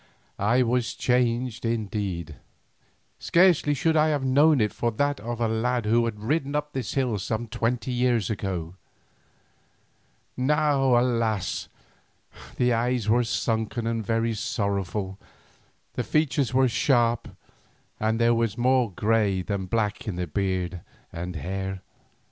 [0.39, 2.37] I was changed indeed,
[3.19, 6.73] scarcely should I have known it for that of the lad who had ridden up
[6.73, 8.73] this hill some twenty years ago.
[10.35, 11.69] Now, alas!
[12.57, 15.19] the eyes were sunken and very sorrowful,
[15.93, 17.27] the features were sharp,
[17.99, 20.81] and there was more grey than black in the beard
[21.13, 21.83] and hair.